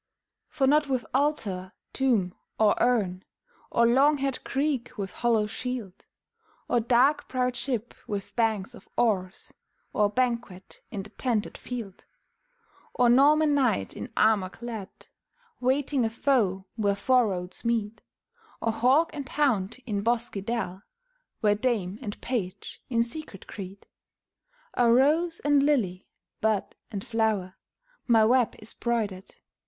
For 0.49 0.65
not 0.65 0.87
with 0.89 1.05
altar, 1.13 1.73
tomb, 1.93 2.33
or 2.57 2.73
urn, 2.79 3.23
Or 3.69 3.85
long 3.85 4.17
haired 4.17 4.43
Greek 4.43 4.97
with 4.97 5.11
hollow 5.11 5.45
shield, 5.45 6.05
Or 6.67 6.79
dark 6.79 7.29
prowed 7.29 7.55
ship 7.55 7.93
with 8.07 8.35
banks 8.35 8.73
of 8.73 8.89
oars, 8.97 9.53
Or 9.93 10.09
banquet 10.09 10.81
in 10.89 11.03
the 11.03 11.11
tented 11.11 11.55
field; 11.55 12.05
Or 12.95 13.09
Norman 13.09 13.53
knight 13.53 13.93
in 13.93 14.11
armor 14.17 14.49
clad, 14.49 14.89
Waiting 15.59 16.03
a 16.03 16.09
foe 16.09 16.65
where 16.77 16.95
four 16.95 17.27
roads 17.27 17.63
meet; 17.63 18.01
Or 18.59 18.71
hawk 18.71 19.11
and 19.13 19.29
hound 19.29 19.83
in 19.85 20.01
bosky 20.01 20.41
dell, 20.41 20.81
Where 21.41 21.53
dame 21.53 21.99
and 22.01 22.19
page 22.21 22.81
in 22.89 23.03
secret 23.03 23.45
greet; 23.45 23.85
Or 24.75 24.91
rose 24.95 25.41
and 25.41 25.61
lily, 25.61 26.07
bud 26.39 26.75
and 26.89 27.05
flower, 27.05 27.53
My 28.07 28.25
web 28.25 28.55
is 28.57 28.73
broidered. 28.73 29.35